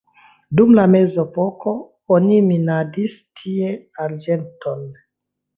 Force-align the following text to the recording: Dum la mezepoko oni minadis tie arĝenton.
Dum 0.59 0.71
la 0.79 0.85
mezepoko 0.93 1.73
oni 2.17 2.39
minadis 2.47 3.21
tie 3.41 3.71
arĝenton. 4.07 4.83